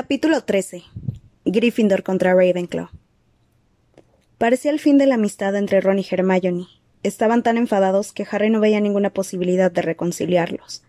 [0.00, 0.84] Capítulo 13.
[1.44, 2.88] Gryffindor contra Ravenclaw.
[4.38, 6.68] Parecía el fin de la amistad entre Ron y Hermione.
[7.02, 10.84] Estaban tan enfadados que Harry no veía ninguna posibilidad de reconciliarlos.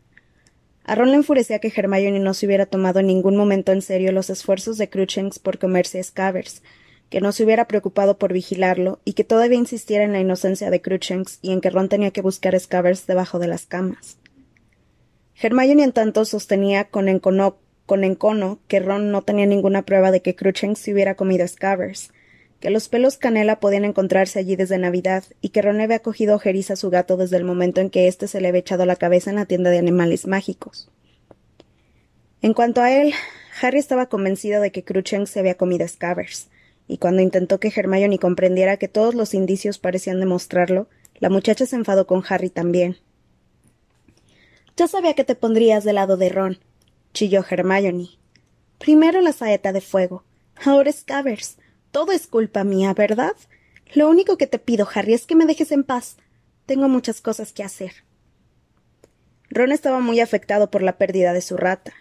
[0.84, 4.12] A Ron le enfurecía que Hermione no se hubiera tomado en ningún momento en serio
[4.12, 6.62] los esfuerzos de Cruchens por comerse Scavers,
[7.10, 10.82] que no se hubiera preocupado por vigilarlo y que todavía insistiera en la inocencia de
[10.82, 14.20] Cruchens y en que Ron tenía que buscar Scavers debajo de las camas.
[15.34, 17.58] Hermione en tanto sostenía con encono
[17.90, 22.12] con encono que Ron no tenía ninguna prueba de que Cruchens se hubiera comido Scavers,
[22.60, 26.74] que los pelos canela podían encontrarse allí desde Navidad y que Ron había cogido ojeriza
[26.74, 29.32] a su gato desde el momento en que éste se le había echado la cabeza
[29.32, 30.92] en la tienda de animales mágicos.
[32.44, 33.12] En cuanto a él,
[33.60, 36.50] Harry estaba convencido de que Cruchens se había comido Scavers,
[36.88, 41.76] y cuando intentó que Hermione comprendiera que todos los indicios parecían demostrarlo, la muchacha se
[41.76, 42.98] enfadó con Harry también.
[44.78, 46.60] Ya sabía que te pondrías del lado de Ron,
[47.14, 48.10] chilló Hermione.
[48.78, 50.24] Primero la saeta de fuego,
[50.64, 51.58] ahora Scavers.
[51.92, 53.36] Todo es culpa mía, ¿verdad?
[53.94, 56.18] Lo único que te pido, Harry, es que me dejes en paz.
[56.66, 57.92] Tengo muchas cosas que hacer.
[59.50, 61.94] Ron estaba muy afectado por la pérdida de su rata.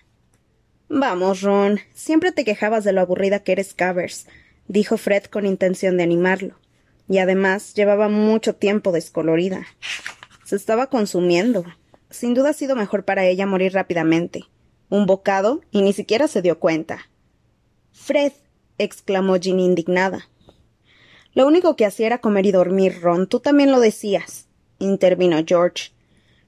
[0.90, 4.26] Vamos, Ron, siempre te quejabas de lo aburrida que eres Scavers,
[4.68, 6.58] dijo Fred con intención de animarlo.
[7.08, 9.66] Y además llevaba mucho tiempo descolorida.
[10.44, 11.64] Se estaba consumiendo.
[12.10, 14.44] Sin duda ha sido mejor para ella morir rápidamente
[14.90, 17.08] un bocado y ni siquiera se dio cuenta.
[17.92, 18.32] Fred,
[18.78, 20.28] exclamó Ginny indignada.
[21.34, 23.26] Lo único que hacía era comer y dormir, Ron.
[23.26, 25.92] Tú también lo decías, intervino George.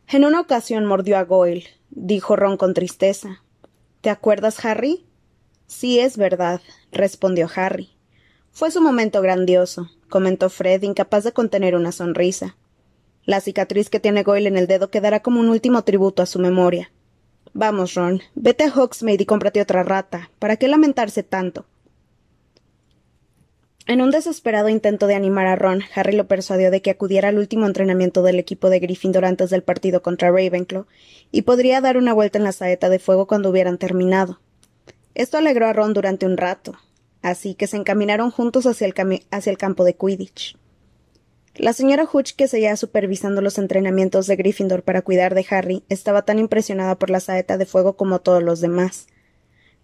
[0.09, 3.43] En una ocasión mordió a Goyle, dijo Ron con tristeza.
[4.01, 5.05] ¿Te acuerdas, Harry?
[5.67, 6.61] Sí, es verdad,
[6.91, 7.91] respondió Harry.
[8.51, 12.57] Fue su momento grandioso, comentó Fred, incapaz de contener una sonrisa.
[13.25, 16.41] La cicatriz que tiene Goyle en el dedo quedará como un último tributo a su
[16.41, 16.91] memoria.
[17.53, 20.31] Vamos, Ron, vete a Hogsmeade y cómprate otra rata.
[20.39, 21.67] ¿Para qué lamentarse tanto?
[23.87, 27.39] En un desesperado intento de animar a Ron, Harry lo persuadió de que acudiera al
[27.39, 30.87] último entrenamiento del equipo de Gryffindor antes del partido contra Ravenclaw
[31.33, 34.39] y podría dar una vuelta en la saeta de fuego cuando hubieran terminado.
[35.17, 36.77] Esto alegró a Ron durante un rato,
[37.21, 38.95] así que se encaminaron juntos hacia el,
[39.33, 40.57] hacia el campo de Quidditch.
[41.57, 46.23] La señora Hutch, que seguía supervisando los entrenamientos de Gryffindor para cuidar de Harry, estaba
[46.23, 49.09] tan impresionada por la saeta de fuego como todos los demás.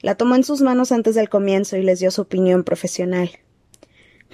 [0.00, 3.30] La tomó en sus manos antes del comienzo y les dio su opinión profesional.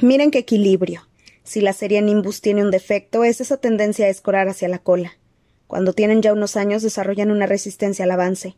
[0.00, 1.08] Miren qué equilibrio.
[1.42, 5.18] Si la serie Nimbus tiene un defecto, es esa tendencia a escorar hacia la cola.
[5.66, 8.56] Cuando tienen ya unos años, desarrollan una resistencia al avance.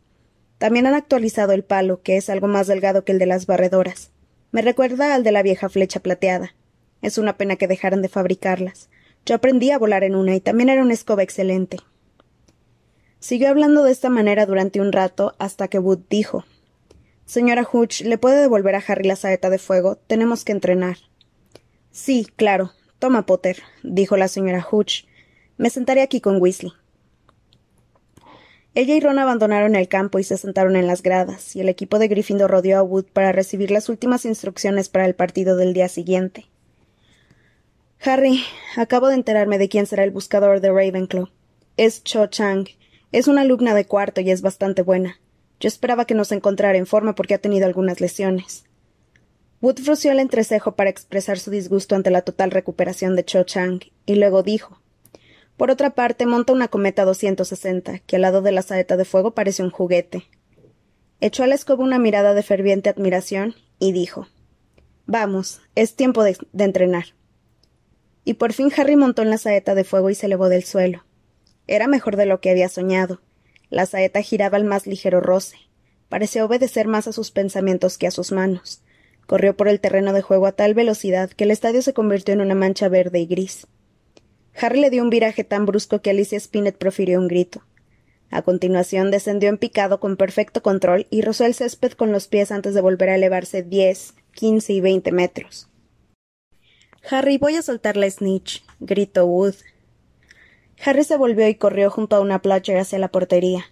[0.57, 4.11] También han actualizado el palo, que es algo más delgado que el de las barredoras.
[4.51, 6.55] Me recuerda al de la vieja flecha plateada.
[7.01, 8.89] Es una pena que dejaran de fabricarlas.
[9.25, 11.77] Yo aprendí a volar en una y también era una escoba excelente.
[13.19, 16.45] Siguió hablando de esta manera durante un rato hasta que Wood dijo
[17.25, 19.95] Señora Hooch, ¿le puede devolver a Harry la saeta de fuego?
[19.95, 20.97] Tenemos que entrenar.
[21.91, 22.71] Sí, claro.
[22.99, 25.05] Toma, Potter, dijo la señora Hooch.
[25.57, 26.73] Me sentaré aquí con Weasley.
[28.75, 31.97] Ella y Ron abandonaron el campo y se sentaron en las gradas, y el equipo
[31.97, 35.87] de Gryffindor rodeó a Wood para recibir las últimas instrucciones para el partido del día
[35.87, 36.45] siguiente.
[38.05, 38.43] Harry,
[38.75, 41.27] acabo de enterarme de quién será el buscador de Ravenclaw.
[41.75, 42.67] Es Cho Chang.
[43.11, 45.19] Es una alumna de cuarto y es bastante buena.
[45.59, 48.65] Yo esperaba que nos encontrara en forma porque ha tenido algunas lesiones.
[49.59, 53.79] Wood frució el entrecejo para expresar su disgusto ante la total recuperación de Cho Chang,
[54.05, 54.79] y luego dijo
[55.57, 59.31] Por otra parte, monta una cometa 260, que al lado de la saeta de fuego
[59.31, 60.25] parece un juguete.
[61.21, 64.27] Echó a la escoba una mirada de ferviente admiración y dijo
[65.07, 67.05] Vamos, es tiempo de entrenar
[68.25, 71.05] y por fin Harry montó en la saeta de fuego y se elevó del suelo.
[71.67, 73.21] Era mejor de lo que había soñado.
[73.69, 75.57] La saeta giraba al más ligero roce.
[76.09, 78.81] Parecía obedecer más a sus pensamientos que a sus manos.
[79.27, 82.41] Corrió por el terreno de juego a tal velocidad que el estadio se convirtió en
[82.41, 83.67] una mancha verde y gris.
[84.59, 87.63] Harry le dio un viraje tan brusco que Alicia Spinett profirió un grito.
[88.31, 92.51] A continuación descendió en picado con perfecto control y rozó el césped con los pies
[92.51, 95.69] antes de volver a elevarse diez, quince y veinte metros.
[97.07, 99.53] Harry, voy a soltar la snitch, gritó Wood.
[100.83, 103.65] Harry se volvió y corrió junto a una Plotter hacia la portería.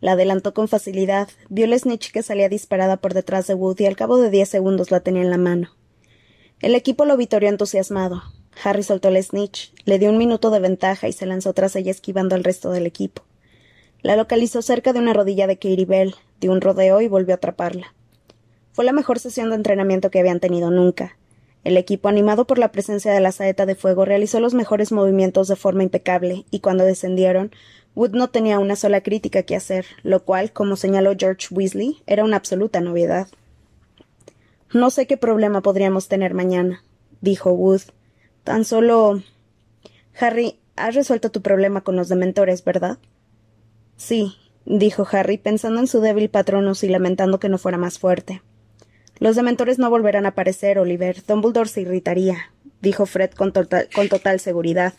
[0.00, 3.86] La adelantó con facilidad, vio la snitch que salía disparada por detrás de Wood y
[3.86, 5.70] al cabo de diez segundos la tenía en la mano.
[6.60, 8.22] El equipo lo vitorió entusiasmado.
[8.64, 11.92] Harry soltó la snitch, le dio un minuto de ventaja y se lanzó tras ella
[11.92, 13.22] esquivando al resto del equipo.
[14.02, 17.36] La localizó cerca de una rodilla de Katie Bell, dio un rodeo y volvió a
[17.36, 17.94] atraparla.
[18.72, 21.16] Fue la mejor sesión de entrenamiento que habían tenido nunca.
[21.64, 25.48] El equipo, animado por la presencia de la saeta de fuego, realizó los mejores movimientos
[25.48, 27.50] de forma impecable, y cuando descendieron,
[27.94, 32.24] Wood no tenía una sola crítica que hacer, lo cual, como señaló George Weasley, era
[32.24, 33.28] una absoluta novedad.
[34.72, 36.82] No sé qué problema podríamos tener mañana,
[37.20, 37.82] dijo Wood.
[38.42, 39.22] Tan solo.
[40.18, 42.98] Harry, has resuelto tu problema con los dementores, ¿verdad?
[43.96, 44.34] Sí,
[44.66, 48.42] dijo Harry, pensando en su débil patronus y lamentando que no fuera más fuerte.
[49.18, 51.24] Los dementores no volverán a aparecer, Oliver.
[51.26, 54.94] Dumbledore se irritaría, dijo Fred con total, con total seguridad.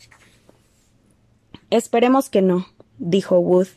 [1.70, 2.68] Esperemos que no,
[2.98, 3.68] dijo Wood.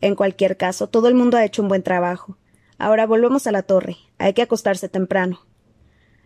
[0.00, 2.36] En cualquier caso, todo el mundo ha hecho un buen trabajo.
[2.78, 3.96] Ahora volvemos a la torre.
[4.18, 5.40] Hay que acostarse temprano.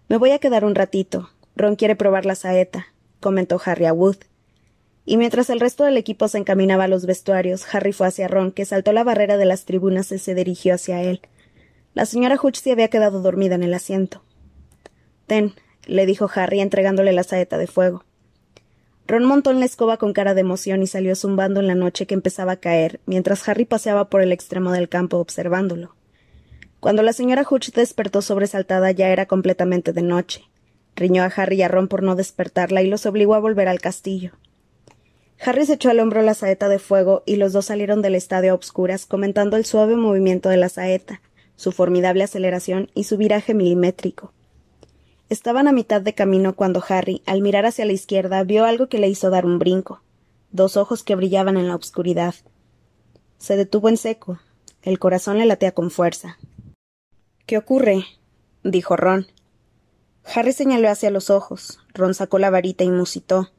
[0.09, 1.31] Me voy a quedar un ratito.
[1.57, 2.87] Ron quiere probar la saeta,
[3.21, 4.17] comentó Harry a Wood.
[5.05, 8.53] Y mientras el resto del equipo se encaminaba a los vestuarios, Harry fue hacia Ron,
[8.53, 11.21] que saltó la barrera de las tribunas y se dirigió hacia él.
[11.95, 14.23] La señora Hutch se había quedado dormida en el asiento.
[15.27, 15.53] Ten,
[15.87, 18.05] le dijo Harry entregándole la saeta de fuego.
[19.07, 22.07] Ron montó en la escoba con cara de emoción y salió zumbando en la noche
[22.07, 25.95] que empezaba a caer, mientras Harry paseaba por el extremo del campo observándolo.
[26.81, 30.45] Cuando la señora Hutch despertó sobresaltada ya era completamente de noche.
[30.97, 33.81] Riñó a Harry y a Ron por no despertarla y los obligó a volver al
[33.81, 34.33] castillo.
[35.45, 38.53] Harry se echó al hombro la saeta de fuego y los dos salieron del estadio
[38.53, 41.21] a obscuras comentando el suave movimiento de la saeta,
[41.63, 44.33] su formidable aceleración y su viraje milimétrico.
[45.29, 48.99] Estaban a mitad de camino cuando Harry, al mirar hacia la izquierda, vio algo que
[48.99, 50.03] le hizo dar un brinco.
[50.51, 52.35] Dos ojos que brillaban en la oscuridad.
[53.39, 54.41] Se detuvo en seco.
[54.83, 56.37] El corazón le latea con fuerza.
[57.47, 58.07] ¿Qué ocurre?
[58.65, 59.29] dijo Ron.
[60.35, 61.79] Harry señaló hacia los ojos.
[61.95, 63.51] Ron sacó la varita y musitó.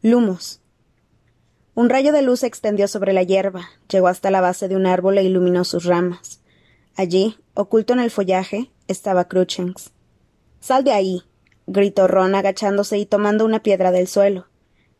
[0.00, 0.60] Lumos.
[1.74, 4.86] Un rayo de luz se extendió sobre la hierba, llegó hasta la base de un
[4.86, 6.40] árbol e iluminó sus ramas.
[6.96, 9.92] Allí, oculto en el follaje, estaba Cruchens.
[10.60, 11.22] Sal de ahí.
[11.66, 14.46] gritó Ron agachándose y tomando una piedra del suelo.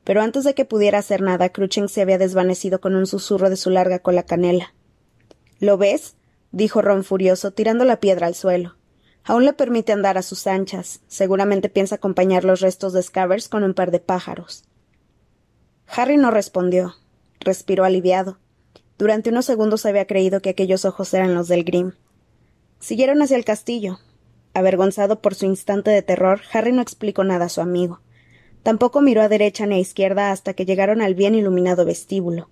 [0.05, 3.57] Pero antes de que pudiera hacer nada, Cruchens se había desvanecido con un susurro de
[3.57, 4.75] su larga cola canela.
[5.59, 6.17] ¿Lo ves?
[6.53, 8.77] dijo Ron furioso, tirando la piedra al suelo.
[9.25, 11.01] Aún le permite andar a sus anchas.
[11.09, 14.65] Seguramente piensa acompañar los restos de Scavers con un par de pájaros.
[15.87, 16.95] Harry no respondió.
[17.41, 18.39] Respiró aliviado.
[18.99, 21.93] Durante unos segundos había creído que aquellos ojos eran los del Grim.
[22.81, 23.99] Siguieron hacia el castillo.
[24.55, 28.01] Avergonzado por su instante de terror, Harry no explicó nada a su amigo.
[28.63, 32.49] Tampoco miró a derecha ni a izquierda hasta que llegaron al bien iluminado vestíbulo.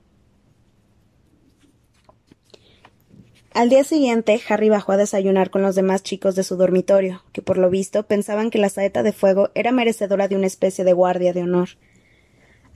[3.55, 7.41] Al día siguiente, Harry bajó a desayunar con los demás chicos de su dormitorio, que
[7.41, 10.93] por lo visto pensaban que la saeta de fuego era merecedora de una especie de
[10.93, 11.69] guardia de honor.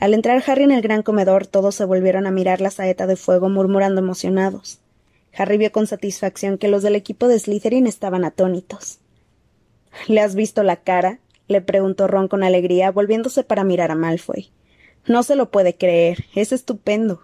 [0.01, 3.17] Al entrar Harry en el gran comedor, todos se volvieron a mirar la saeta de
[3.17, 4.79] fuego murmurando emocionados.
[5.37, 8.99] Harry vio con satisfacción que los del equipo de Slytherin estaban atónitos.
[10.07, 11.19] ¿Le has visto la cara?
[11.49, 14.51] le preguntó Ron con alegría, volviéndose para mirar a Malfoy.
[15.07, 16.27] No se lo puede creer.
[16.35, 17.23] Es estupendo.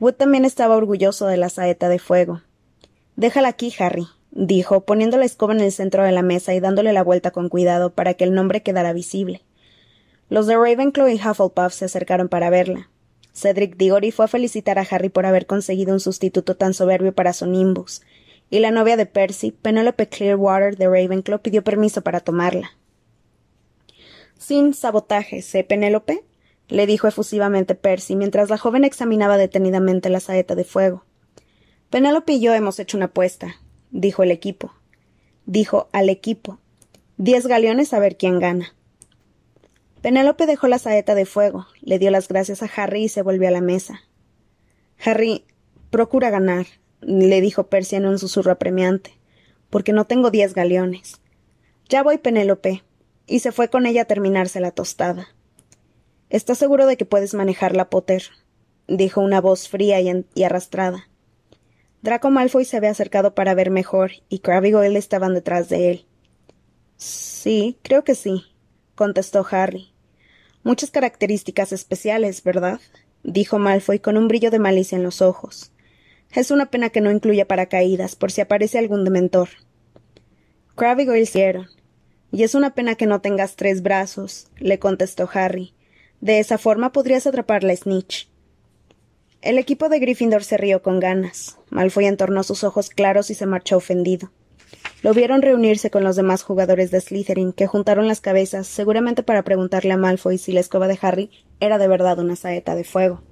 [0.00, 2.42] Wood también estaba orgulloso de la saeta de fuego.
[3.14, 6.92] Déjala aquí, Harry, dijo, poniendo la escoba en el centro de la mesa y dándole
[6.92, 9.45] la vuelta con cuidado para que el nombre quedara visible.
[10.28, 12.90] Los de Ravenclaw y Hufflepuff se acercaron para verla.
[13.32, 17.32] Cedric Diggory fue a felicitar a Harry por haber conseguido un sustituto tan soberbio para
[17.32, 18.02] su Nimbus,
[18.50, 22.70] y la novia de Percy, Penelope Clearwater de Ravenclaw, pidió permiso para tomarla.
[24.38, 26.24] Sin sabotajes, ¿eh, Penélope?
[26.68, 31.04] le dijo efusivamente Percy mientras la joven examinaba detenidamente la saeta de fuego.
[31.90, 33.56] Penélope y yo hemos hecho una apuesta,
[33.90, 34.72] dijo el equipo.
[35.44, 36.58] Dijo al equipo.
[37.16, 38.74] Diez galeones a ver quién gana.
[40.06, 43.48] Penélope dejó la saeta de fuego, le dio las gracias a Harry y se volvió
[43.48, 44.02] a la mesa.
[45.04, 45.44] Harry,
[45.90, 46.66] procura ganar,
[47.00, 49.18] le dijo Percy en un susurro apremiante,
[49.68, 51.20] porque no tengo diez galeones.
[51.88, 52.84] Ya voy, Penélope.
[53.26, 55.26] Y se fue con ella a terminarse la tostada.
[56.30, 58.22] ¿Estás seguro de que puedes manejarla, Potter?
[58.86, 61.08] dijo una voz fría y, arrastrada.
[62.02, 65.90] Draco Malfoy se había acercado para ver mejor, y Crabbe y Goyle estaban detrás de
[65.90, 66.06] él.
[66.96, 68.44] Sí, creo que sí,
[68.94, 69.95] contestó Harry.
[70.66, 72.80] Muchas características especiales, ¿verdad?
[73.22, 75.70] dijo Malfoy con un brillo de malicia en los ojos.
[76.32, 79.48] Es una pena que no incluya paracaídas, por si aparece algún dementor.
[80.74, 81.68] Crabbe y Goyle hicieron.
[82.32, 85.72] Y es una pena que no tengas tres brazos, le contestó Harry,
[86.20, 88.28] de esa forma podrías atrapar la snitch.
[89.42, 91.58] El equipo de Gryffindor se rió con ganas.
[91.70, 94.32] Malfoy entornó sus ojos claros y se marchó ofendido.
[95.02, 99.42] Lo vieron reunirse con los demás jugadores de Slytherin, que juntaron las cabezas, seguramente para
[99.42, 101.30] preguntarle a Malfoy si la escoba de Harry
[101.60, 103.22] era de verdad una saeta de fuego.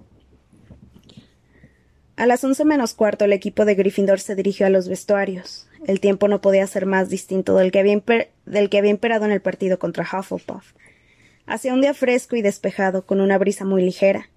[2.17, 5.69] A las once menos cuarto el equipo de Gryffindor se dirigió a los vestuarios.
[5.85, 8.01] El tiempo no podía ser más distinto del que había,
[8.47, 10.75] del que había imperado en el partido contra Hufflepuff.
[11.47, 14.31] Hacía un día fresco y despejado, con una brisa muy ligera.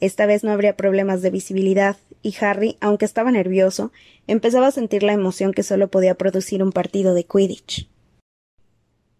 [0.00, 3.92] Esta vez no habría problemas de visibilidad, y Harry, aunque estaba nervioso,
[4.26, 7.88] empezaba a sentir la emoción que solo podía producir un partido de Quidditch.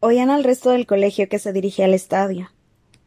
[0.00, 2.50] Oían al resto del colegio que se dirigía al estadio.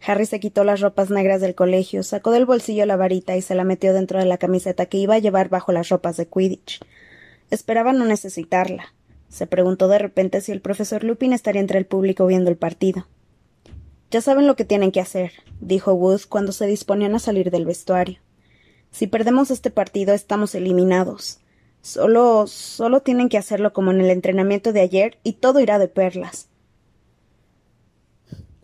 [0.06, 3.56] Harry se quitó las ropas negras del colegio, sacó del bolsillo la varita y se
[3.56, 6.80] la metió dentro de la camiseta que iba a llevar bajo las ropas de Quidditch.
[7.52, 8.94] Esperaba no necesitarla.
[9.28, 13.08] Se preguntó de repente si el profesor Lupin estaría entre el público viendo el partido.
[14.12, 17.66] Ya saben lo que tienen que hacer, dijo Wood cuando se disponían a salir del
[17.66, 18.20] vestuario.
[18.92, 21.40] Si perdemos este partido estamos eliminados.
[21.82, 22.46] Solo.
[22.48, 26.50] solo tienen que hacerlo como en el entrenamiento de ayer y todo irá de perlas.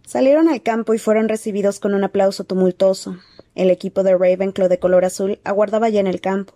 [0.05, 3.17] Salieron al campo y fueron recibidos con un aplauso tumultuoso.
[3.55, 6.53] El equipo de Ravenclaw de color azul aguardaba ya en el campo.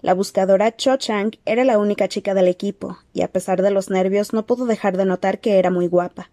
[0.00, 3.90] La buscadora Cho Chang era la única chica del equipo, y a pesar de los
[3.90, 6.30] nervios no pudo dejar de notar que era muy guapa.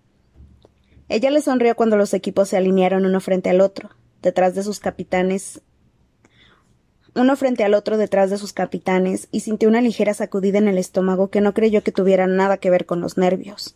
[1.10, 3.90] Ella le sonrió cuando los equipos se alinearon uno frente al otro,
[4.22, 5.62] detrás de sus capitanes,
[7.18, 10.78] uno frente al otro detrás de sus capitanes, y sintió una ligera sacudida en el
[10.78, 13.76] estómago que no creyó que tuviera nada que ver con los nervios.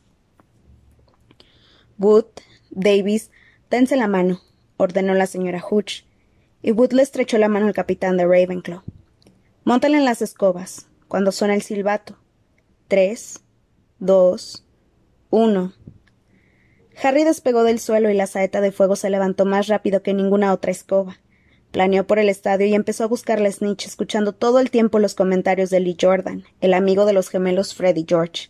[1.98, 2.25] Wood,
[2.69, 3.31] Davis,
[3.69, 4.41] dense la mano,
[4.77, 6.03] ordenó la señora Hooch,
[6.62, 8.81] y Wood le estrechó la mano al capitán de Ravenclaw.
[9.63, 12.17] Móntale en las escobas, cuando suena el silbato.
[12.88, 13.41] Tres,
[14.00, 14.65] dos,
[15.29, 15.74] uno.
[17.01, 20.53] Harry despegó del suelo y la saeta de fuego se levantó más rápido que ninguna
[20.53, 21.19] otra escoba.
[21.72, 25.16] Planeó por el estadio y empezó a buscar la snitch, escuchando todo el tiempo los
[25.16, 28.50] comentarios de Lee Jordan, el amigo de los gemelos Fred y George.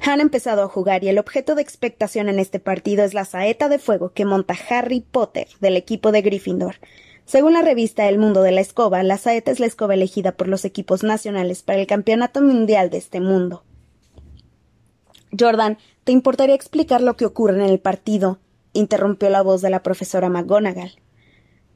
[0.00, 3.68] Han empezado a jugar y el objeto de expectación en este partido es la saeta
[3.68, 6.76] de fuego que monta Harry Potter del equipo de Gryffindor,
[7.30, 10.48] según la revista El Mundo de la Escoba, la saeta es la escoba elegida por
[10.48, 13.62] los equipos nacionales para el Campeonato Mundial de este mundo.
[15.38, 18.40] Jordan, ¿te importaría explicar lo que ocurre en el partido?
[18.72, 20.90] interrumpió la voz de la profesora McGonagall.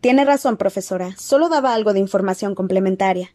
[0.04, 1.16] Tiene razón, profesora.
[1.16, 3.30] Solo daba algo de información complementaria.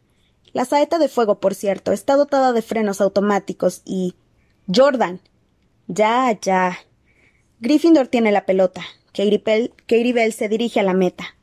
[0.54, 4.14] La saeta de fuego, por cierto, está dotada de frenos automáticos y.
[4.72, 5.20] Jordan.
[5.88, 6.78] Ya, ya.
[7.60, 8.84] Gryffindor tiene la pelota.
[9.14, 11.36] Katie Bell se dirige a la meta.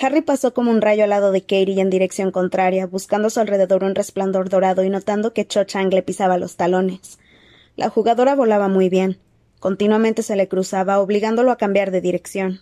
[0.00, 3.40] Harry pasó como un rayo al lado de Katie en dirección contraria, buscando a su
[3.40, 7.18] alrededor un resplandor dorado y notando que Cho Chang le pisaba los talones.
[7.76, 9.18] La jugadora volaba muy bien.
[9.60, 12.60] Continuamente se le cruzaba, obligándolo a cambiar de dirección.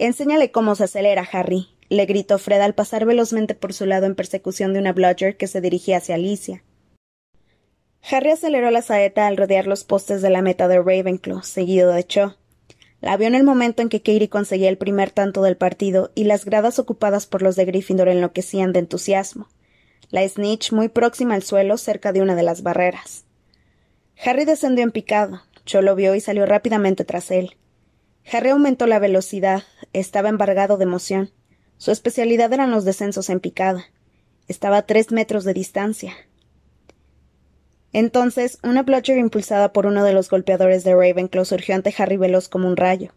[0.00, 4.14] Enséñale cómo se acelera, Harry, le gritó Fred al pasar velozmente por su lado en
[4.14, 6.64] persecución de una bludger que se dirigía hacia Alicia.
[8.10, 12.02] Harry aceleró la saeta al rodear los postes de la meta de Ravenclaw, seguido de
[12.04, 12.38] Cho.
[13.02, 16.24] La vio en el momento en que Katie conseguía el primer tanto del partido y
[16.24, 19.48] las gradas ocupadas por los de Gryffindor enloquecían de entusiasmo.
[20.08, 23.26] La snitch muy próxima al suelo, cerca de una de las barreras.
[24.24, 25.42] Harry descendió en picado.
[25.66, 27.58] Cho lo vio y salió rápidamente tras él.
[28.32, 29.64] Harry aumentó la velocidad.
[29.92, 31.30] Estaba embargado de emoción.
[31.78, 33.86] Su especialidad eran los descensos en picada.
[34.46, 36.14] Estaba a tres metros de distancia.
[37.92, 42.48] Entonces, una Bludger impulsada por uno de los golpeadores de Ravenclaw surgió ante Harry veloz
[42.48, 43.12] como un rayo.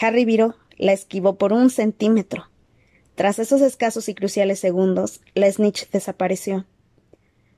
[0.00, 2.48] Harry viró, la esquivó por un centímetro.
[3.14, 6.64] Tras esos escasos y cruciales segundos, la snitch desapareció.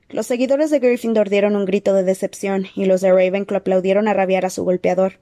[0.09, 4.13] Los seguidores de Gryffindor dieron un grito de decepción y los de Ravenclaw aplaudieron a
[4.13, 5.19] rabiar a su golpeador.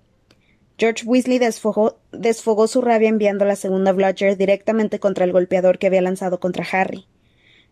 [0.82, 6.02] George Weasley desfogó, su rabia enviando la segunda Bludger directamente contra el golpeador que había
[6.02, 7.06] lanzado contra Harry.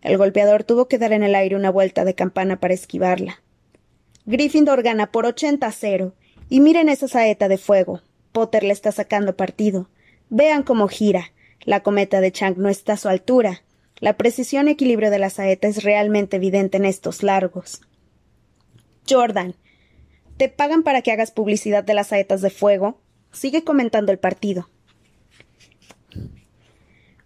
[0.04, 3.42] El golpeador tuvo que dar en el aire una vuelta de campana para esquivarla.
[4.28, 6.14] Gryffindor gana por ochenta a cero.
[6.50, 8.04] Y miren esa saeta de fuego.
[8.32, 9.90] Potter le está sacando partido.
[10.30, 11.32] Vean cómo gira.
[11.62, 13.64] La cometa de Chang no está a su altura.
[13.98, 17.82] La precisión y equilibrio de la saeta es realmente evidente en estos largos.
[19.10, 19.56] Jordan,
[20.40, 23.02] ¿te pagan para que hagas publicidad de las saetas de fuego?
[23.34, 24.70] Sigue comentando el partido.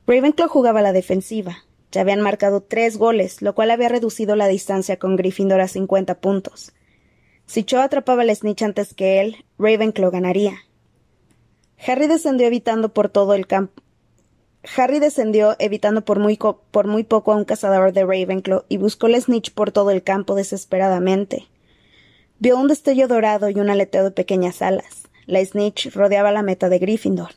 [0.07, 1.57] Ravenclaw jugaba la defensiva.
[1.91, 6.19] Ya habían marcado tres goles, lo cual había reducido la distancia con Gryffindor a cincuenta
[6.19, 6.73] puntos.
[7.45, 10.57] Si Cho atrapaba el snitch antes que él, Ravenclaw ganaría.
[11.85, 13.83] Harry descendió evitando por todo el campo.
[14.75, 16.39] Harry descendió evitando por muy,
[16.71, 20.01] por muy poco a un cazador de Ravenclaw y buscó el snitch por todo el
[20.01, 21.47] campo desesperadamente.
[22.39, 25.03] Vio un destello dorado y un aleteo de pequeñas alas.
[25.25, 27.31] La snitch rodeaba la meta de Gryffindor.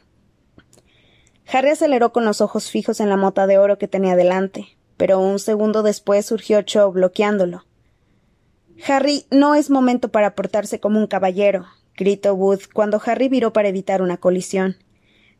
[1.52, 5.20] Harry aceleró con los ojos fijos en la mota de oro que tenía delante, pero
[5.20, 7.64] un segundo después surgió Cho bloqueándolo.
[8.86, 13.68] Harry, no es momento para portarse como un caballero, gritó Wood cuando Harry viró para
[13.68, 14.76] evitar una colisión.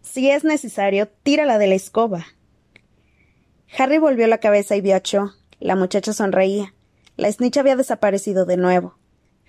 [0.01, 2.27] Si es necesario, tírala de la escoba.
[3.77, 5.33] Harry volvió la cabeza y vio a Cho.
[5.59, 6.75] La muchacha sonreía.
[7.17, 8.96] La snitch había desaparecido de nuevo.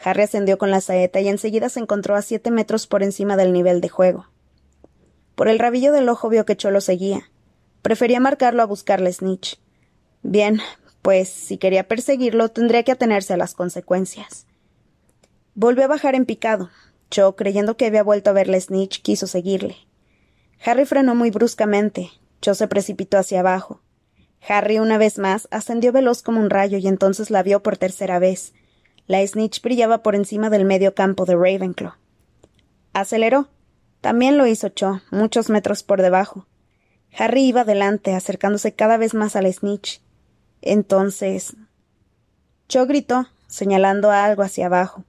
[0.04, 3.54] Harry ascendió con la saeta y enseguida se encontró a siete metros por encima del
[3.54, 4.28] nivel de juego.
[5.36, 7.30] Por el rabillo del ojo vio que Cho lo seguía.
[7.82, 9.60] Prefería marcarlo a buscarle Snitch.
[10.24, 10.60] Bien,
[11.02, 14.46] pues si quería perseguirlo tendría que atenerse a las consecuencias.
[15.56, 16.70] Volvió a bajar en picado.
[17.10, 19.78] Cho, creyendo que había vuelto a verle Snitch, quiso seguirle.
[20.64, 22.12] Harry frenó muy bruscamente.
[22.42, 23.82] Cho se precipitó hacia abajo.
[24.48, 28.20] Harry, una vez más, ascendió veloz como un rayo y entonces la vio por tercera
[28.20, 28.54] vez.
[29.08, 31.94] La Snitch brillaba por encima del medio campo de Ravenclaw.
[32.92, 33.48] Aceleró.
[34.02, 36.46] También lo hizo Cho, muchos metros por debajo.
[37.18, 40.02] Harry iba adelante, acercándose cada vez más a la Snitch.
[40.62, 41.56] Entonces.
[42.68, 45.06] Cho gritó, señalando algo hacia abajo.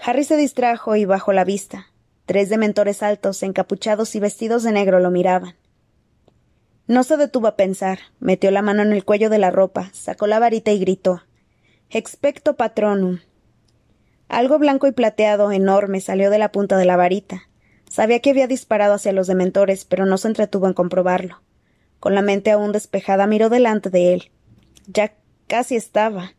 [0.00, 1.88] Harry se distrajo y bajó la vista.
[2.24, 5.56] Tres dementores altos, encapuchados y vestidos de negro lo miraban.
[6.86, 10.28] No se detuvo a pensar, metió la mano en el cuello de la ropa, sacó
[10.28, 11.22] la varita y gritó
[11.94, 13.18] Expecto patronum.
[14.30, 17.50] Algo blanco y plateado, enorme, salió de la punta de la varita.
[17.86, 21.42] Sabía que había disparado hacia los dementores, pero no se entretuvo en comprobarlo.
[22.00, 24.30] Con la mente aún despejada miró delante de él.
[24.86, 25.12] Ya
[25.48, 26.32] casi estaba.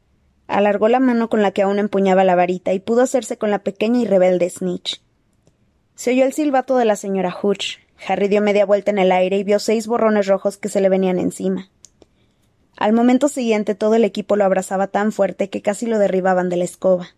[0.48, 3.60] Alargó la mano con la que aún empuñaba la varita y pudo hacerse con la
[3.60, 5.04] pequeña y rebelde Snitch.
[5.94, 7.78] Se oyó el silbato de la señora Hutch.
[8.08, 10.90] Harry dio media vuelta en el aire y vio seis borrones rojos que se le
[10.90, 11.70] venían encima.
[12.84, 16.58] Al momento siguiente todo el equipo lo abrazaba tan fuerte que casi lo derribaban de
[16.58, 17.16] la escoba.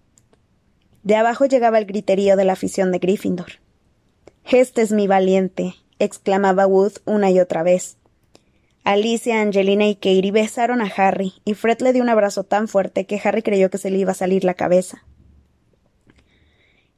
[1.02, 3.54] De abajo llegaba el griterío de la afición de Gryffindor.
[4.48, 7.98] Este es mi valiente, exclamaba Wood una y otra vez.
[8.84, 13.08] Alicia, Angelina y Katie besaron a Harry, y Fred le dio un abrazo tan fuerte
[13.08, 15.04] que Harry creyó que se le iba a salir la cabeza.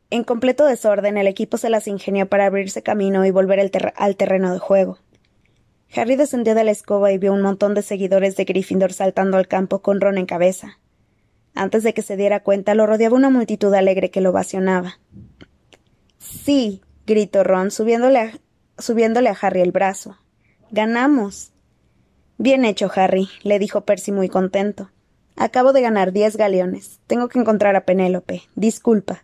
[0.09, 3.61] En completo desorden, el equipo se las ingenió para abrirse camino y volver
[3.95, 4.97] al terreno de juego.
[5.95, 9.47] Harry descendió de la escoba y vio un montón de seguidores de Gryffindor saltando al
[9.47, 10.79] campo con Ron en cabeza.
[11.55, 14.99] Antes de que se diera cuenta, lo rodeaba una multitud alegre que lo ovacionaba.
[16.19, 20.17] Sí, gritó Ron, subiéndole a, Harry el brazo.
[20.69, 21.51] Ganamos.
[22.37, 24.91] Bien hecho, Harry, le dijo Percy muy contento.
[25.35, 26.99] Acabo de ganar diez galeones.
[27.07, 28.43] Tengo que encontrar a Penélope.
[28.55, 29.23] Disculpa.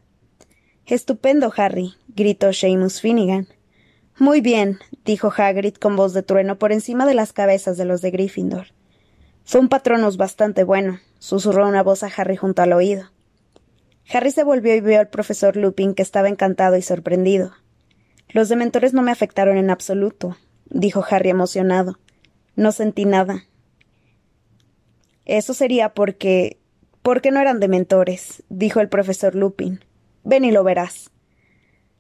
[0.86, 3.48] Estupendo, Harry, gritó Seamus Finnegan.
[4.20, 8.02] Muy bien, dijo Hagrid con voz de trueno por encima de las cabezas de los
[8.02, 8.68] de Gryffindor.
[9.44, 13.10] Fue un patronus bastante bueno, susurró una voz a Harry junto al oído.
[14.12, 17.54] Harry se volvió y vio al profesor Lupin, que estaba encantado y sorprendido.
[18.30, 22.00] Los dementores no me afectaron en absoluto, dijo Harry emocionado.
[22.56, 23.46] No sentí nada.
[25.26, 26.60] Eso sería porque.
[27.02, 29.84] porque no eran dementores, dijo el profesor Lupin.
[30.24, 31.13] Ven y lo verás.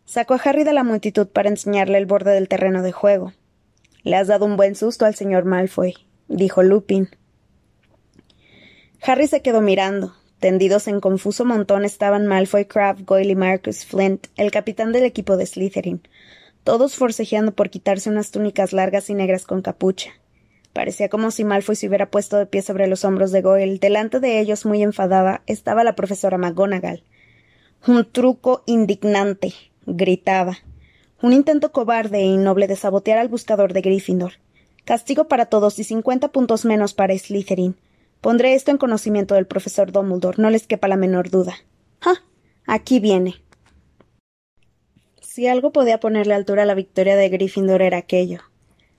[0.05, 3.33] Sacó a Harry de la multitud para enseñarle el borde del terreno de juego.
[4.03, 5.95] Le has dado un buen susto al señor Malfoy,
[6.27, 7.09] dijo Lupin.
[9.01, 10.13] Harry se quedó mirando.
[10.39, 15.37] Tendidos en confuso montón estaban Malfoy, Crabbe, Goyle y Marcus Flint, el capitán del equipo
[15.37, 16.01] de Slytherin,
[16.65, 20.11] todos forcejeando por quitarse unas túnicas largas y negras con capucha.
[20.73, 23.79] Parecía como si Malfoy se hubiera puesto de pie sobre los hombros de Goyle.
[23.79, 27.03] Delante de ellos, muy enfadada, estaba la profesora McGonagall.
[27.87, 29.53] Un truco indignante,
[29.85, 30.57] gritaba.
[31.21, 34.33] Un intento cobarde e innoble de sabotear al buscador de Gryffindor.
[34.85, 37.75] Castigo para todos y cincuenta puntos menos para Slytherin.
[38.19, 41.55] Pondré esto en conocimiento del profesor Dumbledore, no les quepa la menor duda.
[42.01, 42.21] ¡Ah!
[42.65, 43.35] Aquí viene.
[45.21, 48.41] Si algo podía ponerle altura a la victoria de Gryffindor era aquello.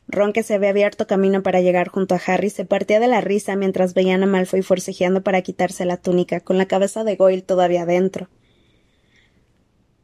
[0.08, 3.20] Ron, que se había abierto camino para llegar junto a Harry, se partía de la
[3.20, 7.42] risa mientras veían a Malfoy forcejeando para quitarse la túnica, con la cabeza de Goyle
[7.42, 8.28] todavía dentro.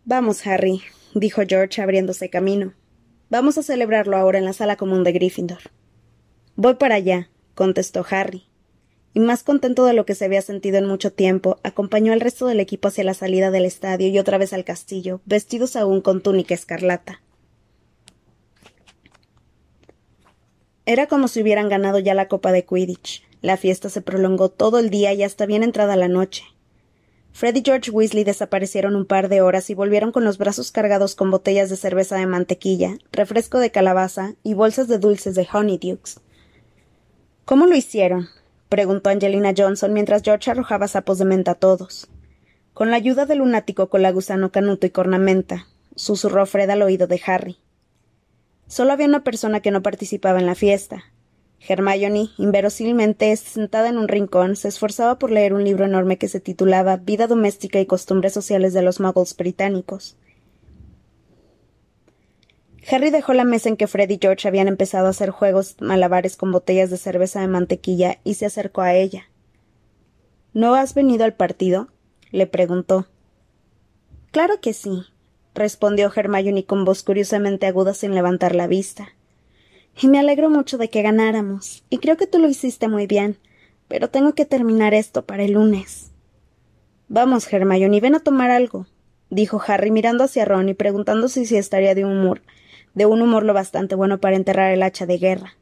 [0.05, 0.83] Vamos, Harry,
[1.15, 2.73] dijo George abriéndose camino.
[3.29, 5.61] Vamos a celebrarlo ahora en la sala común de Gryffindor.
[6.57, 8.45] Voy para allá, contestó Harry.
[9.13, 12.47] Y más contento de lo que se había sentido en mucho tiempo, acompañó al resto
[12.47, 16.23] del equipo hacia la salida del estadio y otra vez al castillo, vestidos aún con
[16.23, 17.21] túnica escarlata.
[20.87, 23.23] Era como si hubieran ganado ya la copa de Quidditch.
[23.43, 26.45] La fiesta se prolongó todo el día y hasta bien entrada la noche.
[27.33, 31.15] Fred y George Weasley desaparecieron un par de horas y volvieron con los brazos cargados
[31.15, 36.21] con botellas de cerveza de mantequilla, refresco de calabaza y bolsas de dulces de Honeydukes.
[37.45, 38.29] ¿Cómo lo hicieron?
[38.69, 42.09] preguntó Angelina Johnson mientras George arrojaba sapos de menta a todos.
[42.75, 45.67] Con la ayuda del lunático con la gusano canuto y cornamenta,
[45.97, 47.59] susurró Fred al oído de Harry.
[48.69, 51.05] Solo había una persona que no participaba en la fiesta.
[51.69, 56.41] Hermione, inverosímilmente sentada en un rincón, se esforzaba por leer un libro enorme que se
[56.41, 60.17] titulaba Vida doméstica y costumbres sociales de los muggles británicos.
[62.91, 66.37] Harry dejó la mesa en que Fred y George habían empezado a hacer juegos malabares
[66.37, 69.25] con botellas de cerveza de mantequilla y se acercó a ella.
[70.55, 71.89] ¿No has venido al partido?
[72.31, 73.07] le preguntó.
[74.31, 75.03] Claro que sí,
[75.55, 79.15] respondió Hermione con voz curiosamente aguda sin levantar la vista.
[80.01, 83.37] Y me alegro mucho de que ganáramos, y creo que tú lo hiciste muy bien,
[83.87, 86.11] pero tengo que terminar esto para el lunes.
[87.09, 88.87] Vamos, Hermione, ven a tomar algo,
[89.29, 92.41] dijo Harry mirando hacia Ron y preguntándose si estaría de humor,
[92.95, 95.57] de un humor lo bastante bueno para enterrar el hacha de guerra.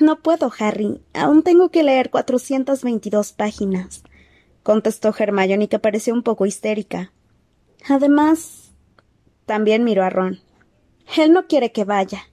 [0.00, 1.00] No puedo, Harry.
[1.12, 4.02] Aún tengo que leer cuatrocientas veintidós páginas,
[4.62, 7.12] contestó Hermione, que pareció un poco histérica.
[7.88, 8.72] Además.
[9.46, 10.40] También miró a Ron.
[11.16, 12.28] Él no quiere que vaya.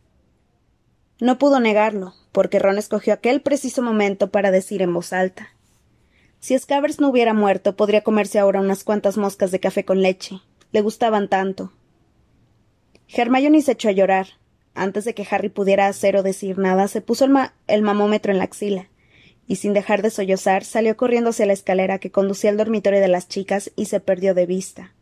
[1.19, 5.49] No pudo negarlo, porque Ron escogió aquel preciso momento para decir en voz alta.
[6.39, 10.41] Si Scavers no hubiera muerto, podría comerse ahora unas cuantas moscas de café con leche.
[10.71, 11.71] Le gustaban tanto.
[13.08, 14.28] Hermione se echó a llorar.
[14.73, 17.25] Antes de que Harry pudiera hacer o decir nada, se puso
[17.67, 18.89] el, mamómetro en la axila,
[19.47, 23.08] y sin dejar de sollozar, salió corriendo hacia la escalera que conducía al dormitorio de
[23.08, 24.95] las chicas y se perdió de vista.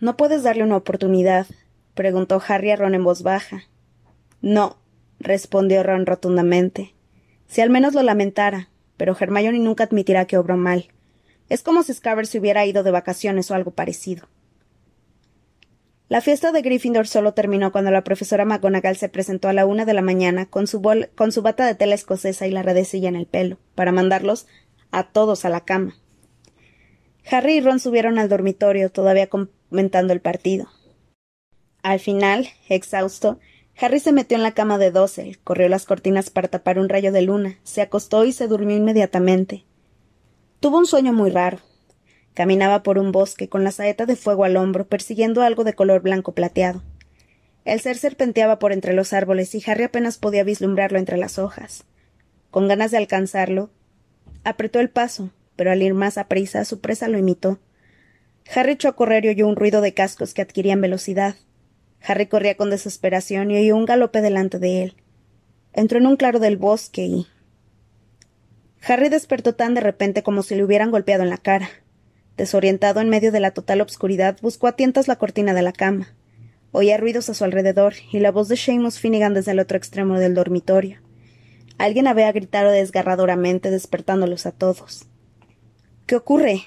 [0.00, 1.46] ¿No puedes darle una oportunidad?
[1.94, 3.64] preguntó Harry a Ron en voz baja.
[4.40, 4.78] No,
[5.18, 6.94] respondió Ron rotundamente.
[7.46, 10.88] Si al menos lo lamentara, pero Hermione nunca admitirá que obró mal.
[11.50, 14.28] Es como si Scabbers se hubiera ido de vacaciones o algo parecido.
[16.08, 19.84] La fiesta de Gryffindor solo terminó cuando la profesora McGonagall se presentó a la una
[19.84, 20.80] de la mañana con su,
[21.14, 24.46] con su bata de tela escocesa y la redecilla en el pelo, para mandarlos
[24.90, 25.94] a todos a la cama.
[27.30, 29.28] Harry y Ron subieron al dormitorio, todavía
[29.70, 30.68] comentando el partido.
[31.82, 33.38] Al final, exhausto,
[33.80, 37.12] Harry se metió en la cama de Dossel, corrió las cortinas para tapar un rayo
[37.12, 39.64] de luna, se acostó y se durmió inmediatamente.
[40.60, 41.58] Tuvo un sueño muy raro.
[42.34, 46.02] Caminaba por un bosque con la saeta de fuego al hombro, persiguiendo algo de color
[46.02, 46.82] blanco plateado.
[47.64, 51.84] El ser serpenteaba por entre los árboles y Harry apenas podía vislumbrarlo entre las hojas.
[52.50, 53.70] Con ganas de alcanzarlo,
[54.44, 57.58] apretó el paso, pero al ir más a prisa, su presa lo imitó.
[58.54, 61.36] Harry echó a correr y oyó un ruido de cascos que adquirían velocidad.
[62.02, 64.96] Harry corría con desesperación y oyó un galope delante de él.
[65.72, 67.26] Entró en un claro del bosque y.
[68.82, 71.70] Harry despertó tan de repente como si le hubieran golpeado en la cara.
[72.36, 76.14] Desorientado en medio de la total obscuridad, buscó a tientas la cortina de la cama.
[76.72, 80.18] Oía ruidos a su alrededor y la voz de Seamus Finnegan desde el otro extremo
[80.18, 81.00] del dormitorio.
[81.78, 85.06] Alguien había gritado desgarradoramente, despertándolos a todos.
[86.06, 86.62] ¿Qué ocurre?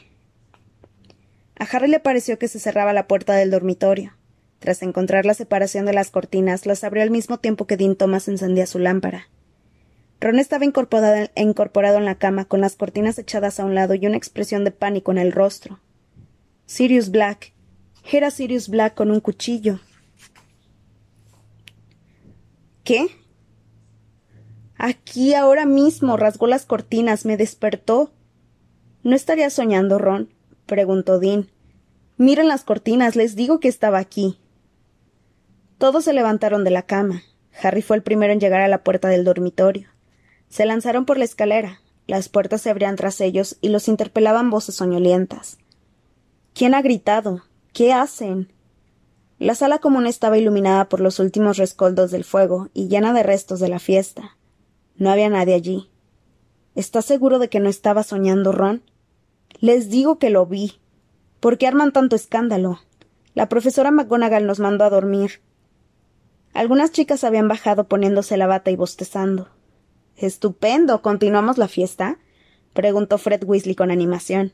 [1.55, 4.13] A Harry le pareció que se cerraba la puerta del dormitorio.
[4.59, 8.27] Tras encontrar la separación de las cortinas, las abrió al mismo tiempo que Dean Thomas
[8.27, 9.27] encendía su lámpara.
[10.21, 14.15] Ron estaba incorporado en la cama, con las cortinas echadas a un lado y una
[14.15, 15.79] expresión de pánico en el rostro.
[16.65, 17.51] Sirius Black.
[18.09, 19.79] Era Sirius Black con un cuchillo.
[22.85, 23.07] ¿Qué?
[24.77, 28.13] Aquí ahora mismo rasgó las cortinas, me despertó.
[29.03, 30.29] ¿No estaría soñando, Ron?
[30.65, 31.49] Preguntó Dean.
[32.17, 34.39] Miren las cortinas, les digo que estaba aquí.
[35.77, 37.23] Todos se levantaron de la cama.
[37.61, 39.89] Harry fue el primero en llegar a la puerta del dormitorio.
[40.49, 41.81] Se lanzaron por la escalera.
[42.07, 45.57] Las puertas se abrían tras ellos y los interpelaban voces soñolientas.
[46.53, 47.43] ¿Quién ha gritado?
[47.73, 48.51] ¿Qué hacen?
[49.39, 53.59] La sala común estaba iluminada por los últimos rescoldos del fuego y llena de restos
[53.59, 54.37] de la fiesta.
[54.95, 55.89] No había nadie allí.
[56.75, 58.83] ¿Estás seguro de que no estaba soñando, Ron?
[59.63, 60.73] Les digo que lo vi.
[61.39, 62.81] ¿Por qué arman tanto escándalo?
[63.33, 65.39] La profesora McGonagall nos mandó a dormir.
[66.53, 69.47] Algunas chicas habían bajado poniéndose la bata y bostezando.
[70.17, 71.01] Estupendo.
[71.01, 72.19] ¿Continuamos la fiesta?
[72.73, 74.51] preguntó Fred Weasley con animación.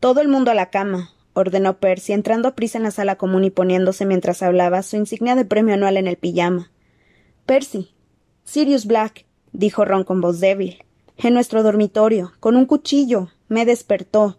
[0.00, 3.44] Todo el mundo a la cama, ordenó Percy, entrando a prisa en la sala común
[3.44, 6.70] y poniéndose mientras hablaba su insignia de premio anual en el pijama.
[7.46, 7.94] Percy.
[8.44, 10.84] Sirius Black, dijo Ron con voz débil.
[11.16, 13.30] En nuestro dormitorio, con un cuchillo.
[13.50, 14.38] Me despertó.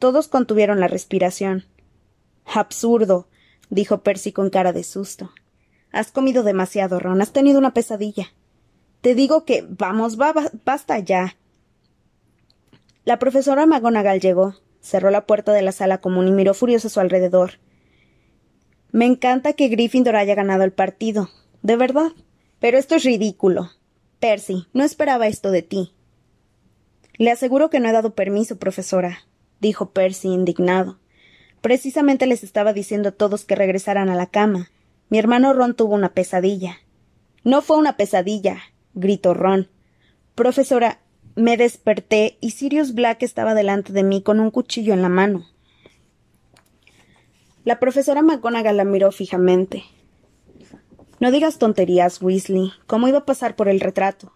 [0.00, 1.66] Todos contuvieron la respiración.
[2.44, 3.28] Absurdo,
[3.68, 5.30] dijo Percy con cara de susto.
[5.92, 7.22] Has comido demasiado, Ron.
[7.22, 8.32] Has tenido una pesadilla.
[9.02, 9.64] Te digo que.
[9.68, 11.36] Vamos, basta ya.
[13.04, 16.90] La profesora McGonagall llegó, cerró la puerta de la sala común y miró furiosa a
[16.90, 17.60] su alrededor.
[18.90, 21.30] Me encanta que Gryffindor haya ganado el partido,
[21.62, 22.10] de verdad.
[22.58, 23.70] Pero esto es ridículo.
[24.18, 25.94] Percy, no esperaba esto de ti.
[27.20, 29.18] Le aseguro que no he dado permiso, profesora,
[29.60, 30.98] dijo Percy indignado.
[31.60, 34.70] Precisamente les estaba diciendo a todos que regresaran a la cama.
[35.10, 36.78] Mi hermano Ron tuvo una pesadilla.
[37.44, 38.56] No fue una pesadilla,
[38.94, 39.68] gritó Ron.
[40.34, 41.00] Profesora,
[41.36, 45.44] me desperté y Sirius Black estaba delante de mí con un cuchillo en la mano.
[47.64, 49.84] La profesora McGonagall la miró fijamente.
[51.18, 52.72] No digas tonterías, Weasley.
[52.86, 54.32] ¿Cómo iba a pasar por el retrato?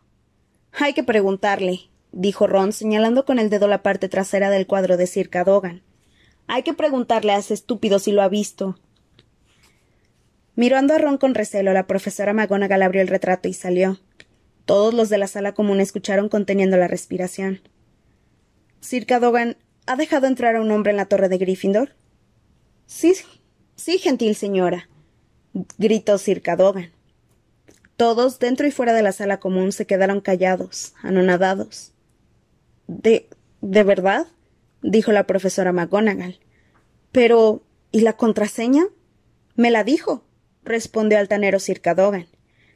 [0.72, 5.06] Hay que preguntarle, dijo Ron, señalando con el dedo la parte trasera del cuadro de
[5.06, 5.82] Sir Cadogan.
[6.46, 8.78] Hay que preguntarle a ese estúpido si lo ha visto.
[10.54, 13.98] Mirando a Ron con recelo, la profesora McGonagall abrió el retrato y salió.
[14.64, 17.60] Todos los de la sala común escucharon conteniendo la respiración.
[18.80, 21.94] Sir Cadogan, ¿ha dejado entrar a un hombre en la torre de Gryffindor?
[22.86, 23.14] Sí,
[23.74, 24.88] sí, gentil señora,
[25.78, 26.92] gritó Sir Cadogan.
[27.96, 31.93] Todos, dentro y fuera de la sala común, se quedaron callados, anonadados.
[32.86, 33.28] ¿De.
[33.60, 34.26] de verdad?
[34.82, 36.38] dijo la profesora McGonagall.
[37.12, 37.62] Pero.
[37.94, 38.86] ¿y la contraseña?
[39.54, 40.24] Me la dijo,
[40.64, 42.26] respondió altanero Sir Cadogan.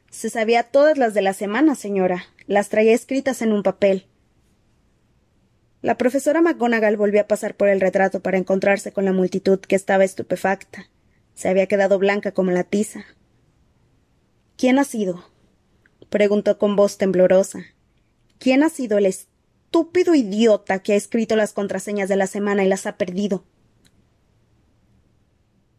[0.09, 2.23] Se sabía todas las de la semana, señora.
[2.47, 4.05] Las traía escritas en un papel.
[5.81, 9.75] La profesora McGonagall volvió a pasar por el retrato para encontrarse con la multitud que
[9.75, 10.89] estaba estupefacta.
[11.35, 13.05] Se había quedado blanca como la tiza.
[14.57, 15.25] ¿Quién ha sido?
[16.09, 17.59] preguntó con voz temblorosa.
[18.39, 19.05] ¿Quién ha sido el
[19.69, 23.43] estúpido idiota que ha escrito las contraseñas de la semana y las ha perdido?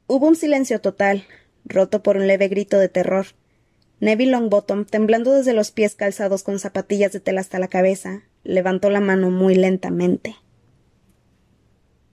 [0.06, 1.24] Hubo un silencio total,
[1.64, 3.26] roto por un leve grito de terror.
[3.98, 8.90] Neville Longbottom, temblando desde los pies calzados con zapatillas de tela hasta la cabeza, levantó
[8.90, 10.36] la mano muy lentamente.